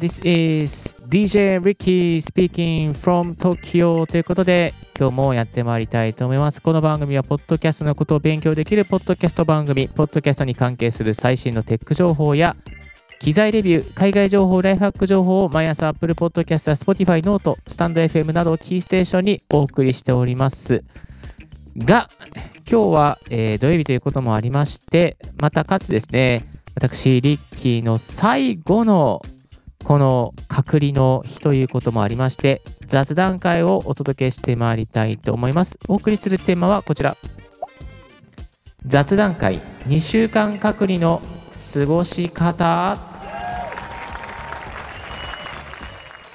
[0.00, 6.62] This is DJ Ricky speaking from Tokyo ということで、今日もやってまいりたいと思います。
[6.62, 12.56] この番組は、ポッドキャストのことを勉強できるポッドキャスト番組、ポッドキャストに関係する最新のテック情報や、
[13.18, 20.82] 機材レビュー、海外情報、ライフハック情報を毎朝 Apple Podcast や Spotify、ノート、スタンド FM などをキーステーションにお送りしております。
[21.76, 22.08] が、
[22.66, 29.20] 今日は、えー、土曜日ということもありまして、またかつですね、私、リッキーの最後の
[29.84, 35.78] この隔離の日ということもありまして、雑談会をお届けしてまいりたいと思います。
[35.88, 37.16] お送りするテーマはこちら。
[38.86, 41.20] 雑談会2週間隔離の
[41.74, 43.10] 過ごし方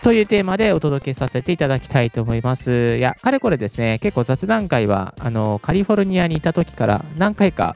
[0.05, 2.98] というテーマでお届けさせていただきたいと思います。
[2.98, 7.75] いや、かれこれですね、結構雑談会は、あの、カリフォルニアにいた時から何回か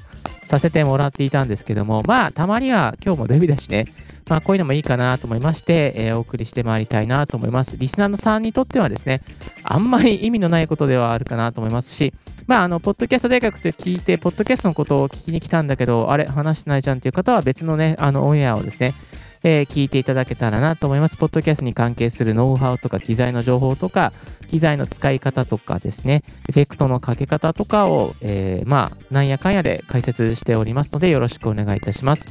[0.49, 3.85] させてもらっていたんですけども、まあ、たまには今日もデビューだしね、
[4.27, 7.77] まあ、こういうのもいいかなと思いまして、えー、お送りしてまいりたいなと思います。
[7.77, 9.21] リスナーのさんにとってはですね、
[9.63, 12.15] あんまり意味のないことではあるかなと思いますし、
[12.47, 18.95] まあ、あの、ポッドキャスト大学って聞いて、ポッドキャストのことを聞きに来たんだけど、あれ、話してないじゃんっていう方は別のね、あの、オンエアをですね、
[19.43, 21.17] えー、聞いていただけたらなと思います。
[21.17, 24.13] ポッドキャストに関係するノウハウとか機材の情報とか、
[24.47, 32.27] 機材の使い方とかですね、エフェクトのかけ方とかを、えー、まあ、なんやかんやで解説しておりますので、よろしくお願いいたします。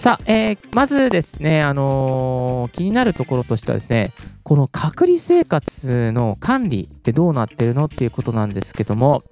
[0.00, 4.12] さあ、えー、まずですね、あのー、気になるところとしてはですね、
[4.44, 9.24] この隔離生活の管理ってどうなってるのっていうことなんですけども、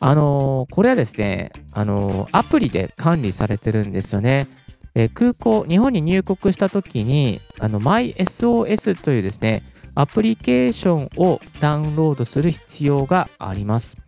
[0.00, 4.46] あのー、これはですね、あのアプリで管理されてるんですよね。
[4.94, 9.62] え空港、日本に入国した時に、あの、MySOS というですね、
[9.94, 13.98] アプリケーションをダウンロードする必要があります。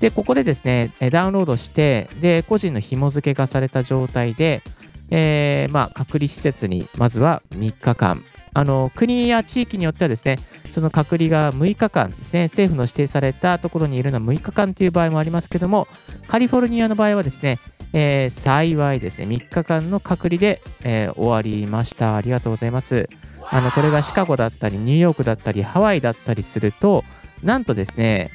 [0.00, 4.62] で、ここでですね、ダウンロードして、で、個人の紐付けがされた状態で、
[5.10, 8.22] えー、まあ、隔離施設にまずは3日間、
[8.54, 10.38] あの国や地域によってはですね、
[10.70, 15.86] その隔離が6日間ですね、政府の指定されたところにいるのは6日間という場合もありますけども、
[16.28, 17.58] カリフォルニアの場合はですね、
[17.92, 22.16] えー、幸いですね、3日間の隔離で、えー、終わりました。
[22.16, 23.08] ありがとうございます。
[23.50, 27.04] あのこれがシカゴだったり、ニューヨークだったり、ハワイだったりすると、
[27.42, 28.30] なんとですね、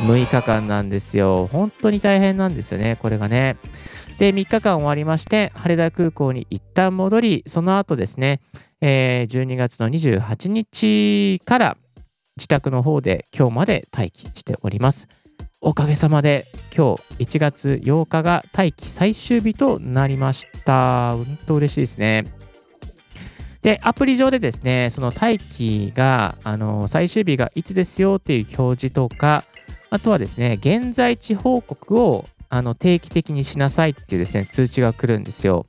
[0.00, 1.48] 6日間なんですよ。
[1.52, 3.56] 本当に大変なんですよね、これがね。
[4.18, 8.40] で、3日間終わりまして、羽田空港に一旦戻り、その後ですね、
[8.80, 11.76] えー、12月の28日から
[12.36, 15.08] 自宅の方で今日まで待機しております。
[15.62, 21.14] おかげさまで今日1月8日が待機最終日となりました。
[21.14, 22.32] うんと嬉しいですね。
[23.60, 29.44] で、アプリ上でですね、その待機が、あの、最終日がいつですよっていう表示とか、
[29.90, 35.66] あとはですね、現在地報告をあの定期的にしなさいっていうですね、通知が来るんですよ。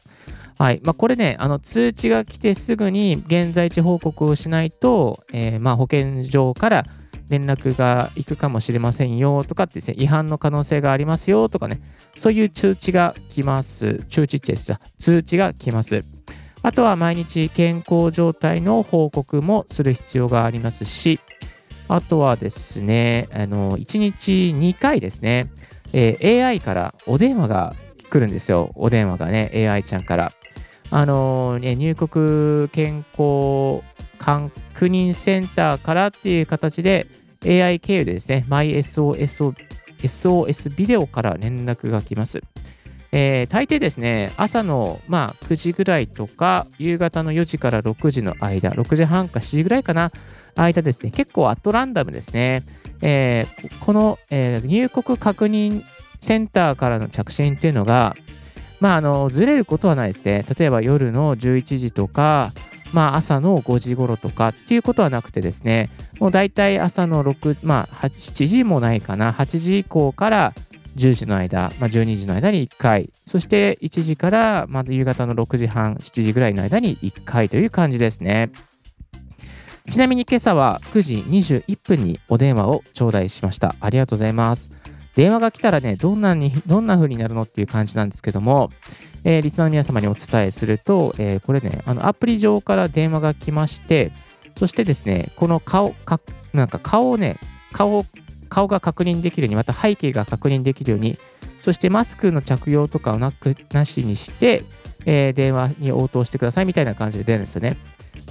[0.57, 0.79] はい。
[0.85, 6.85] まあ、これね、あの通知が来てすぐに現在地報告をしないと、えー、まあ保健所から
[7.31, 11.79] 連絡が行くかもしれませんよとかってですね、違反の可能性がありますよとかね、
[12.13, 14.03] そういう通知が来ます。
[14.09, 16.03] 通知ってです通知が来ます。
[16.61, 21.21] あとは毎日健康状態の報告もする必要がありますし、
[21.87, 25.49] あとはですね、あの1日2回ですね、
[25.93, 27.75] えー、AI からお電話が
[28.09, 28.73] 来るんですよ。
[28.75, 30.33] お電話がね、AI ちゃんから。
[30.93, 33.81] あの、ね、入国健康
[34.19, 37.07] 確認センターからっていう形で
[37.45, 39.55] AI 経由でですね、MySOS
[40.01, 42.41] SOS ビデオから連絡が来ます。
[43.13, 50.11] えー、大抵ですね、朝の、まあ、9時ぐらいとか、夕方の4時から6時の間、6時半か7時ぐらいかな、
[50.55, 52.63] 間ですね、結構アットランダムですね。
[53.01, 55.83] えー、この、えー、入国確認
[56.21, 58.15] センターからの着信っていうのが、
[58.79, 60.45] まあ、あのずれることはないですね。
[60.57, 62.53] 例えば夜の11時とか、
[62.93, 65.89] まあ、朝の5時頃とかっていうことはなくてですね、
[66.19, 70.53] もう大体朝の6、まあ、7時もないかな、8時以降から
[70.95, 78.51] 10時の間、まあ、12時の間に1回、そして1時からま夕方の6時半、7時ぐらいの間に1回という感じですね。
[79.89, 83.75] ちなみに今朝は9時21分にお電話を頂戴しました。
[83.79, 84.69] ありがとうございます。
[85.15, 88.69] 電話が来たらね、どんなに、どんな風になるのっていう感じなんですけども、
[89.23, 94.11] えー、リスナーの皆様にお伝えすると、えー、これね、あのアプリ上から電話が来まして、
[94.55, 96.19] そしてですね、この顔、か
[96.53, 97.37] なんか顔をね、
[97.71, 98.05] 顔、
[98.49, 101.17] 顔が確認できるように、また背景が確認できるように、
[101.61, 104.65] そしてマスクの着用とかをなくなしにして、
[105.05, 107.77] えー、電話に応答してくださいみたいな感じで出るんですよね。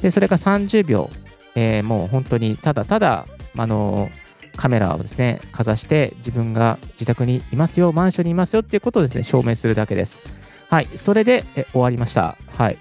[0.03, 1.11] で、それが30秒
[1.55, 3.27] えー、もう本当にただただ、
[3.57, 4.11] あの
[4.57, 10.21] カメラをですね、かざして自分が自宅にいますよ、マンションにいますよっていうことをですね、証明するだけです。
[10.71, 12.37] はい、それでえ終わりました。
[12.57, 12.79] はい。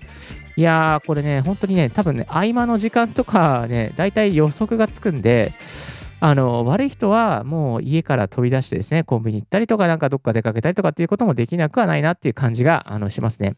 [0.56, 5.53] いやー、これね、本当にね、多分ね、合間の時間とかね、大体予測がつくんで、
[6.19, 13.56] あの、悪い人はもう家から飛び出してですね、コンビニ行ったりとか、なんかどっか出かけたりとかっていうこともできなくはないなっていう感じがあのしますね。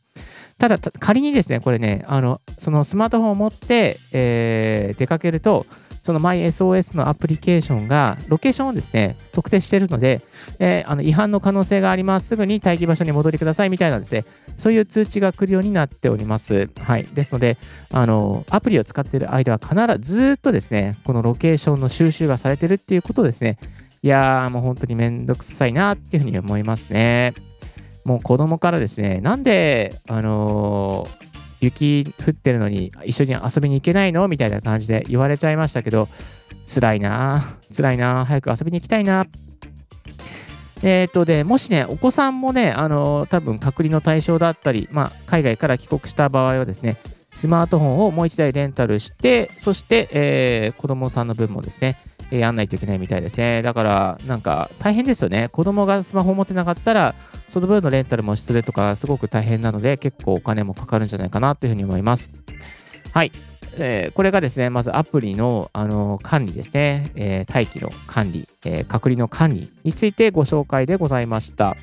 [0.58, 5.66] ただ、仮にですね、これね、あの、そのスマートフォンを持って、えー、出かけると、
[6.02, 10.22] その MySOS のアプリケーションがロケーションをですね、特定しているので、
[10.60, 12.28] えー、あの違反の可能性があります。
[12.30, 14.26] すぐに待機場所に戻りくださいみたいなですね、
[14.58, 16.70] そういう通知が来るようになっております。
[16.80, 17.08] はい。
[17.14, 17.58] ですので、
[17.92, 23.60] あの、アプリを使っている間は必ずずっとですね、このロケーションの収集がされてるっていうことですね。
[24.02, 27.34] いやー、もう本当にめんどくさいなっていうふうに思いますね。
[28.04, 31.31] もう子供からですね、なんで、あのー
[31.62, 34.28] 雪降ってるのに一緒に遊びに行けないの？
[34.28, 36.10] みたいな感じで言われちゃいましたけど、
[36.66, 37.42] 辛いな
[37.76, 39.28] 辛いな早く遊びに行きたいな
[40.84, 46.98] えっ、とで、もしね、お子さんもね、あのー、多分隔離の対象だったり、まあ、海外から帰国した場合はですね、
[47.32, 51.98] スマートフォンをもう1台レンタルして、そして、えー、子供さんの分もですね、
[52.32, 53.62] えー、やんないといけないみたいですね。
[53.62, 55.50] だから、なんか大変ですよね。
[55.50, 57.14] 子供がスマホを持ってなかったら、
[57.52, 62.32] その分のレンタルもするとか、すごく大変なので、結構お金もかかるんじゃないかなというふうに思います。
[63.14, 63.32] はい。
[63.74, 71.76] えー、これがですね、まずアプリの、あの管理ですね、えー、待機の管理、えー、隔離の管理についてご紹介でございました。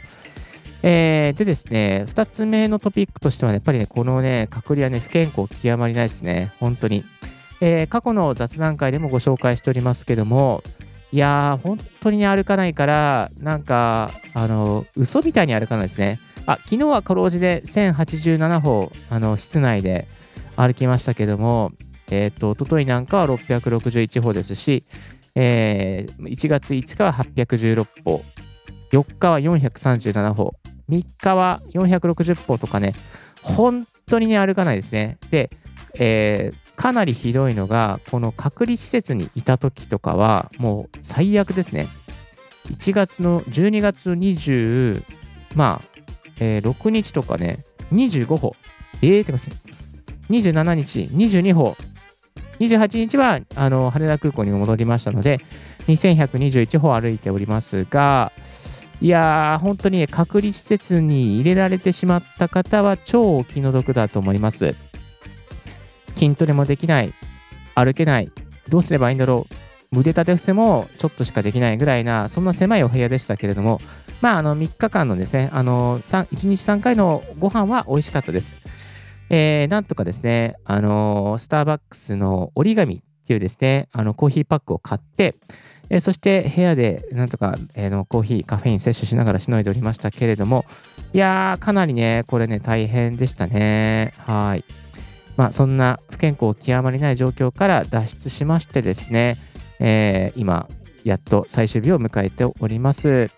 [0.82, 7.04] えー、でですね、2つ目のトピックとしては、ね、やっぱりね、このね、隔離はね、不健康極まりないですね、本当に。
[7.60, 10.62] え、過去の雑談会でもご紹介しておりますけども、
[11.10, 16.20] いやー、本当に歩かないから、なんか、あの、嘘みたいに歩かないですね。
[16.46, 20.06] あ、昨日はかろうじで1087歩、あの、室内で
[20.56, 21.72] 歩きましたけども、
[22.10, 24.84] えっ、ー、と、おとといなんかは661歩ですし、
[25.34, 28.22] えー、1月5日は816歩、
[28.92, 30.54] 4日は437歩、
[30.90, 32.94] 3日は460歩とかね、
[33.42, 35.18] 本当にね、歩かないですね。
[35.30, 35.50] で、
[35.94, 41.88] えー、かなりひどいのが、この隔離施設にいた時とかは、もう最悪ですね。
[42.70, 45.02] 1月の、12月20、
[45.56, 46.00] まあ、
[46.38, 48.54] えー、6日とかね、25歩。
[49.02, 49.50] えーって感じ。
[50.30, 51.76] 27日、22歩。
[52.60, 55.40] 28日は、あの、羽田空港に戻りましたので、
[55.88, 58.30] 2121歩歩いておりますが、
[59.00, 64.87] いやー、本当に隔離施設に入れられてしまった方は超お気の毒だと思います。
[66.18, 67.14] 筋トレもできない、
[67.76, 68.32] 歩けない、
[68.68, 69.46] どうすればいいんだろ
[69.92, 73.78] う、腕立て伏せもちょっとしかできないぐらいな、そんな狭いお部屋でしたけれども、
[74.20, 78.56] まあ、あの3日間のですね、あの1日3回のご飯は美味しかったです。
[79.30, 85.36] えー、なんとかですね、あのスターバックスの折り紙っていうですね、あのコーヒーパックを買って、
[85.88, 90.64] えー、そして部屋でなんとか、えー、のコーヒー、カフェイン摂取しながらしのいでおりましたけれども、
[91.12, 94.12] いやー、かなりね、これね、大変でしたね。
[94.18, 94.64] はい。
[95.38, 99.36] まあ、そんな不健康極まりない状況から脱出しましてですね、
[99.78, 100.68] えー、今、
[101.04, 103.30] やっと最終日を迎えております。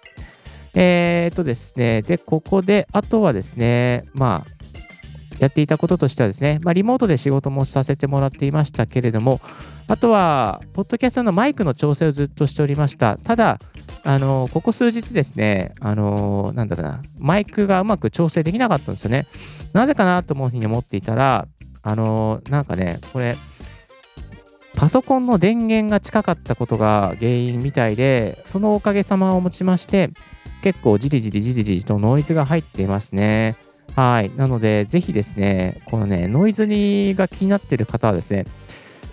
[0.72, 4.60] えー、っとですね、で、ここで、あとはですね、まあ、
[5.40, 9.38] やっていたこととしてはですね、まあ、リモートで仕事もさせてもらっていましたけれども、
[9.86, 13.18] あとは、ポッドキャストのマイクの調整をずっとしておりました。
[13.18, 13.58] ただ、
[14.04, 19.26] あの、ここ数日ですね、あの、なんだろうな、マイクがうまく調整できなかったんですよね。
[19.74, 21.46] なぜかなと思うふうに思っていたら、
[21.82, 23.36] あのー、なんかね、これ、
[24.76, 30.10] パソコンの電源が近かったことが原因みたいで、そのおかげさまをもちまして、
[30.62, 33.56] 結構じりじりじりじりとノイズが入っていますね。
[33.96, 34.30] はい。
[34.36, 38.46] なので、ぜひですね、このね、ノイズにが気になっている方はですね、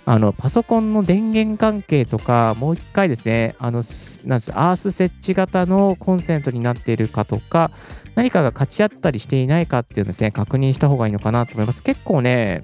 [0.06, 3.84] あの、パソコンの電源関係とか、もう一回ですね、あの、
[4.26, 7.72] なんですアース設置型のコンセントになっているかとか、
[8.18, 11.84] 何かが勝ち合ったりしていないかっていうのをですね、確認した方がいいのかなと思います。
[11.84, 12.64] 結構ね、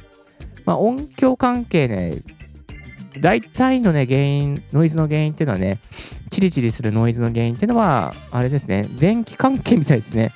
[0.66, 2.24] まあ、音響関係ね、
[3.22, 5.78] 大体のね、原因、ノイズの原因っていうのはね、
[6.32, 10.32] チリチリするノイズの原因っていうのは、あれですね、電気関係みたいですね。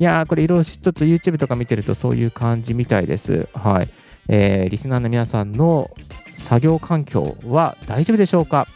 [0.00, 3.48] いやー、これいろいろちょっと YouTube とか見てるとそういう感じみたいです。
[3.54, 3.88] はい。
[4.28, 5.90] えー、リスナーの皆さんの
[6.34, 8.66] 作業環境は大丈夫でしょうか？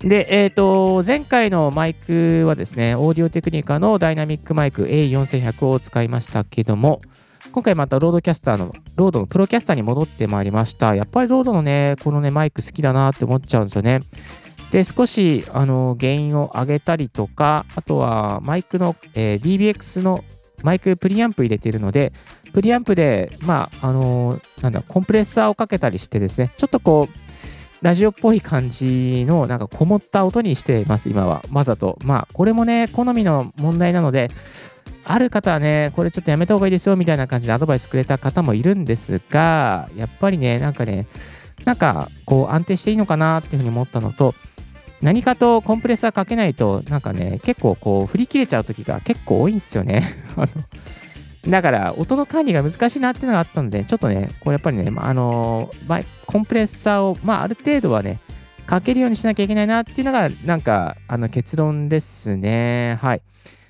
[0.00, 7.00] で、えっ、ー、と、前回のマイクはですね、オーディオテクニカのダイナミックマイク A4100 を使いましたけども、
[7.52, 10.94] 今回またロードキャスターの、ロードのプロキャスターに戻ってまいりました。
[10.94, 14.00] やっぱりロードのね、このね、マイク好きだなって思っちゃうんですよね。
[14.70, 20.24] で、少し、あの、原因を上げたりとか、あとは、マイクの、えー、DBX の
[20.62, 22.12] マイクプリアンプ入れてるので、
[22.52, 27.25] プリアンプで、まあ、あのー、なんだ、コンプレッサーをかけたりしてですね、ちょっとこう、
[27.86, 31.44] ラジオっぽい感じのなんかこもった音にしています、今は。
[31.52, 32.00] わざと。
[32.02, 34.28] まあ、これもね、好みの問題なので、
[35.04, 41.06] ある方はね、これちょっとやめた方がいいですよみたいな感じでアドバイスくれた方もいるんですが、やっぱりね、なんかね、
[41.64, 44.34] なんかこう安定していいのかなっていうふうに思ったのと、
[45.00, 50.02] 何かとコンプレッサーかけないと、なんかね、結構こう振り切れちゃう時が結構多いんですよね。
[51.48, 55.70] だから音の管理が難しいなっていうのがあったので、ちょっとね、これやっぱりね、まあ、あの
[56.26, 58.20] コンプレッサーを、まあ、ある程度はね、
[58.66, 62.98] かけるようにしなきゃいけないなっていうのが、なんか、あの結論ですね。
[63.00, 63.22] はい。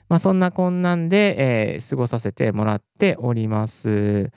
[0.08, 4.30] まあ、そんなこんなで、えー、過ごさせてもらっております。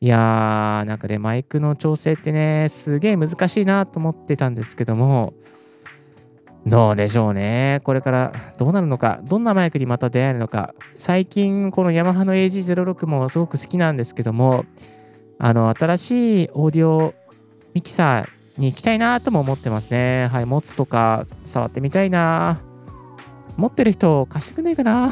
[0.00, 5.34] いやー、なんかね、マイクの調整ってね、すげえ難しいなと思ってたんですけども、
[6.66, 7.80] どうでしょうね。
[7.84, 10.74] これからどうなるのか、どんなマイクにまた出会えるのか。
[10.94, 14.64] 最近、このヤマハの AG06 もすごく好きなんですけども、
[15.38, 17.14] あの、新しいオーディオ
[17.72, 20.28] ミキサーに行きたいなとも思ってますね。
[20.30, 22.60] はい、持つとか触ってみたいな。
[23.56, 25.10] 持ってる人貸してくれないかな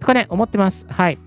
[0.00, 0.86] とかね、思ってます。
[0.88, 1.18] はい。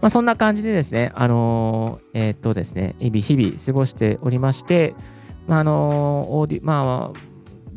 [0.00, 4.94] まあ、そんな感じでですね、あのー、えー、っとですね、日々日々過ごしておりまして、
[5.46, 7.29] まあ、あのー、オーディ、まあ、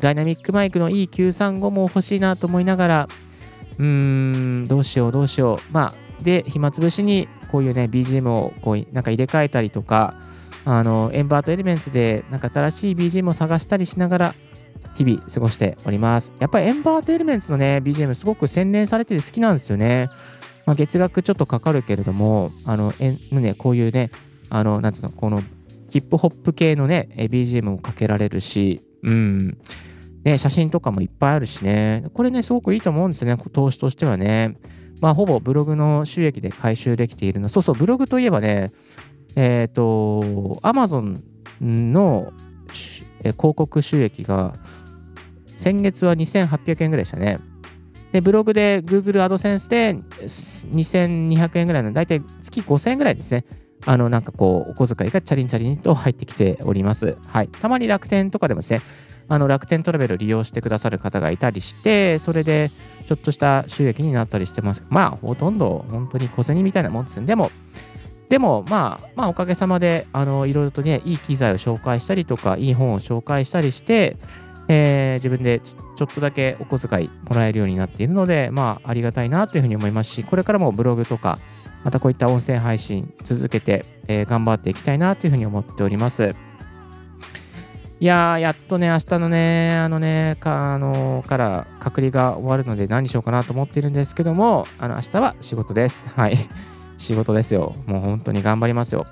[0.04, 3.08] ダイナミックマイクのいい935も欲しいなと思いながら、
[3.78, 5.72] うーん、どうしようどうしよう。
[5.72, 10.14] まあ、で、暇つぶしにこういうね、BGM をこうなんか入れ替えたりとか、
[10.66, 14.34] あの、エンバートエレメンツでなんか新しい BGM を探したりしながら、
[14.94, 16.34] 日々過ごしております。
[16.38, 20.08] やっぱりエンバートエレメンツのね、BGM すごく洗練されてて好きなんですよね。
[20.66, 24.10] まあ、月額ちょっとかかるけれども、あの、えね、こういうね、
[24.50, 25.42] あの、なんつうの、この
[25.88, 29.58] ヒップホップ系のね、BGM もかけられるし、うん。
[30.24, 34.56] ね、写真とかもいっぱいあるしね、これね、すごくいいと思うんですね、投資としてはね。
[35.00, 37.48] まあ、ほぼブログの収益で回収できているの。
[37.48, 38.72] そうそう、ブログといえばね、
[39.36, 40.22] えっ、ー、と、
[40.62, 41.20] Amazon
[41.60, 42.32] の
[43.20, 44.54] 広告収益が、
[45.56, 47.38] 先月は2800円ぐらいでしたね。
[48.12, 53.44] で、ブログで Google AdSense で2200円ぐらいの、だいたい月5000円ぐらいですね。
[53.86, 57.16] あの、なんかこう、お小遣いがチャリンチャリンと入ってきております。
[57.26, 57.48] はい。
[57.48, 58.80] たまに楽天とかでもですね、
[59.28, 62.70] あの楽天トラベル利用してくださる方がいたりして、それで
[63.06, 64.84] ちょっとした収益になったりしてます。
[64.88, 67.26] まあ、ほとんど本当に小銭みたいなもんですね。
[67.26, 67.50] でも、
[68.28, 74.16] でも、まあ、まあ、おかげさまで、いろいろとね、いい機材を紹介したりとか、いい本を紹介したりして、
[74.68, 81.38] えー、自分でちょっとだけお小遣いもらえるようになっているので、まあ、ありがたいなというふうに思いますし、これからもブログとか、
[81.84, 86.34] またこういった音声配信続けて、えー、頑張っていきたいなというふうに思っております。
[88.04, 96.04] いやー、やっとね、明日のね、あのね、か、あのー、から隔離が終わるので何しようかなと思っているんですけども、あの、明日は仕事です。
[96.14, 96.36] はい。
[96.98, 97.72] 仕事ですよ。
[97.86, 99.06] もう本当に頑張りますよ。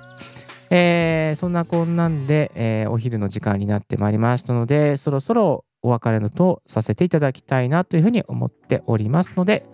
[0.69, 9.65] えー、そんなこんなんで、えー、お昼の時間になってまいりましたので、そろそろお別れのとさせていただきたいなというふうに思っておりますので、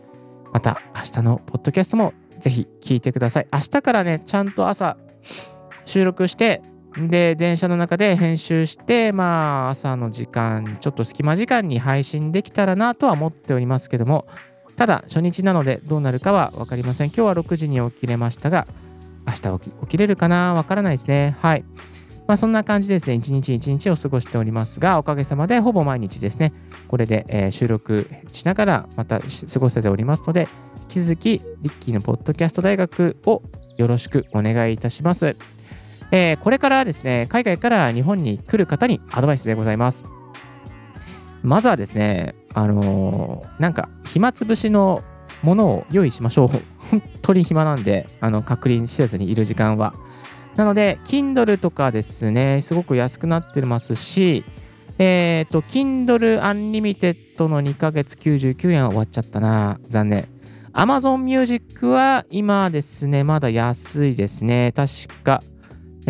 [0.53, 3.47] また明日のポッドキャストもぜひ聞いてください。
[3.51, 4.95] 明日からね、ちゃんと朝
[5.83, 6.61] 収録して、
[6.98, 14.25] で、電車の中で編集して、まあ、朝の時間、ちょっと隙間時間に配信できたらなとは思っておりますけども、
[14.75, 17.08] ただ、初日なのでどうなるかは分かりません。
[17.08, 18.67] 今日は6時に起きれましたが、
[19.27, 20.53] 明日起きれるかな？
[20.53, 21.36] わからないですね。
[21.41, 21.63] はい。
[22.27, 26.53] まあ、そんな感じですね、一日一日を過ごしておりますが、おかげさまでほぼ毎日ですね、
[26.88, 30.48] これで、えー、収録しながらまた過ごせておりますので、
[30.81, 33.41] 引き続き、リッキーのポッドキャスト大学を
[33.77, 35.36] よろしくお願いいたします。
[36.12, 40.06] えー、これからですね、海外から日本に来る方にアドバイスでございます。
[41.44, 45.04] まずはですね、あのー、なんか暇つぶしの
[45.42, 46.48] ものを用意しましょう。
[46.89, 49.94] 本当に暇なんで、あの隔離施設にいる時間は。
[50.56, 54.44] なので、Kindle とかですね、すごく安くなってますし、
[54.98, 59.80] えっ、ー、と、Kindle Unlimited の2ヶ月99円は終わっちゃったな。
[59.88, 60.28] 残念。
[60.74, 64.74] Amazon Music は今ですね、まだ安いですね。
[64.75, 64.92] 確
[65.24, 65.42] か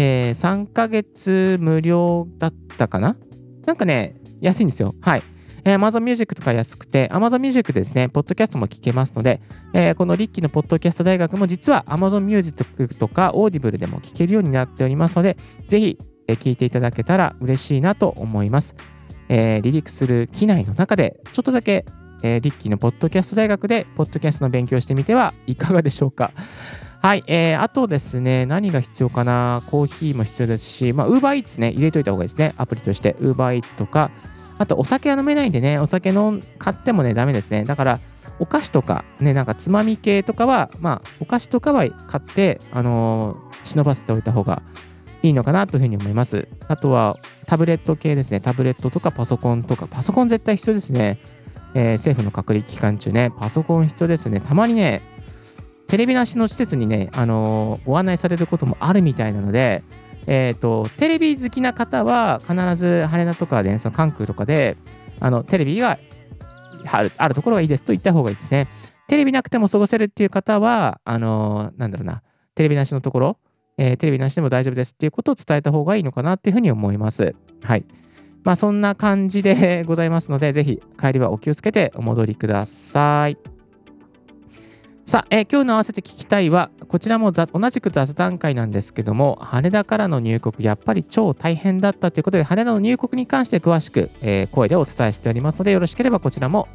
[0.01, 3.17] えー、3ヶ月無料だったかな？
[3.65, 4.95] なんかね、安いんですよ。
[5.01, 5.23] はい。
[5.65, 9.41] えー、Amazon Music とか安くて、Amazon Music でですね、ポッドキャストも聞けますので、
[9.73, 15.35] えー、このリッキーのポッドキャスト大学も実は Amazon Music とか Audible でも聞けるようになっておりますので、
[15.67, 15.97] ぜひ、
[16.29, 18.77] えー、聞いていただけたら嬉しいなと思います。
[19.27, 21.83] えー、離陸する機内の中で、ちょっとだけ、
[22.23, 26.31] えー、リッキーのポッドキャスト大学で、ポッドキャストの勉強してみてはいかがでしょうか？
[27.01, 33.15] はい、えー、あとですね、何が必要かな、コーヒーも必要ですし、まあ、ウーバーイーツね、入れといた方がいいですね、アプリとして。
[33.21, 34.11] ウーバーイーツとか、
[34.57, 37.63] あとお酒は飲めないんでね、お酒飲買ってもね、ダメですね。
[37.63, 37.99] だから、
[38.39, 44.61] お菓子とか、ね、なんかつまみ系とかは、まあ、お菓子とかは買って、あのー、忍ばせておいた方が
[45.23, 46.49] いいのかなというふうに思います。
[46.67, 48.41] あとは、タブレット系ですね。
[48.41, 51.19] タブレットとかパソコンとか、パソコン絶対必要ですね。
[51.73, 54.41] えー、政府の隔離期間中ね、パソコン必要ですね。
[54.41, 55.01] たまにね、
[55.89, 59.83] テレビなしの施設にね、あのご案内されることもあるみたいなので、
[60.27, 64.77] えっ、と、テレビ好きな方は必ず羽田とかで、ね、その関空とかで、
[65.19, 65.97] あの、テレビが
[66.91, 68.67] あるあるところがいいですと言った方がいいですね。
[69.07, 72.21] テレビなくても過ごせるっていう方は、あのなんだろうな、
[72.53, 73.37] テレビなしのところ、
[73.79, 77.33] えー、テレビなしでも大丈夫ですっていうことを伝えた方がいいのかなっていうふうに思います。
[77.63, 77.85] はい。
[78.43, 83.58] まあそんな感じでございますので、ぜひ帰りはお気をつけてお戻りください。
[85.09, 96.67] さあ、えー、今日の合わせて聞きたいは、こちらも同じく雑談会なんですけども、羽田からの入国、やっぱり超大変だったということで、羽田の入国に関して詳しく、えー、声でお伝えしておりますので、よろしければこちらも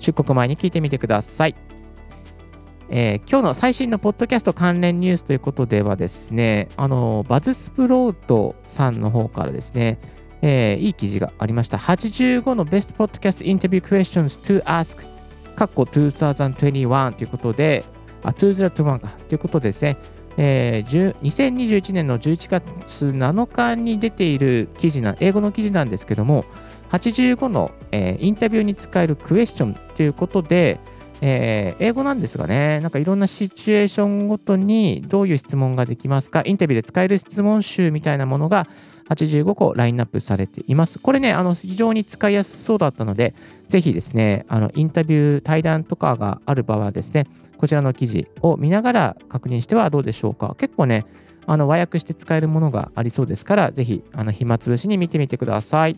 [0.00, 1.54] 出国前に聞いてみてください。
[2.90, 10.00] えー、今日の最新のポッドキャスト関連ニュースということではですね、あのバズスプロートさんの方からですね、
[10.42, 11.76] えー、いい記事がありました。
[11.76, 15.17] 85のベストポッドキャストインタビュークエスチョンズ to ask
[15.58, 17.84] カッコ2021ということで、
[18.22, 19.96] あ、2021かということですね。
[20.36, 26.44] えー、2021年の11月7日に出ている記事な、英語の記事なんですけども、
[26.92, 30.78] 85の、えー、インタビューに使えるクエスチョンということで、
[31.20, 38.68] えー、英語なんですがね、なんかいろんなシチュエーションごとにどういう質問ができますか、インタビューで使える質問集みたいなものが
[39.08, 40.98] 85個ラインナップされています。
[40.98, 43.34] これね、あの非常に使いやすそうだったので、
[43.68, 50.54] ぜひですね、あのインタビュー、対談とかがある場合はですね、こちらの記事を見ながら確認してはどうでしょうか？
[50.56, 51.04] 結構ね、
[51.46, 55.96] あの和訳して使えるものがありそうですから、ぜひあの暇つぶしに見てみてください。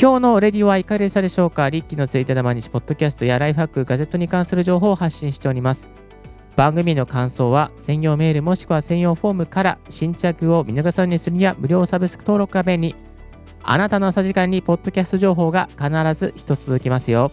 [0.00, 5.88] 今日のレディオはいかがでしたでしょうかリッキーのツイッターで毎日ポッドキャストやライフハック、ガジェットに関する情報を発信しております。
[6.54, 12.94] 番組の感想は専用メールもしくは専用フォームから新着を見逃さずにするには無料サブスク登録が便利。
[13.64, 17.32] あなたの朝時間にポッドキャスト情報が必ず一つ続きますよ。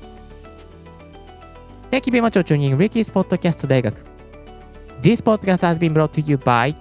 [1.92, 3.96] Thank you very much for tuning Ricky's Podcast 大学。
[5.04, 6.74] This podcast has been brought to you by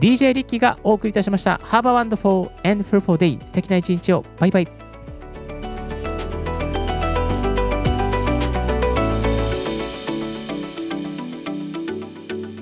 [0.00, 1.60] DJ リッキーがお送りいたしました。
[1.64, 3.44] Have a wonderful and fruitful day.
[3.44, 4.24] 素敵な一日を。
[4.38, 4.68] バイバイ。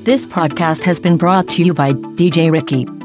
[0.05, 3.00] This podcast has been brought to you by DJ Ricky.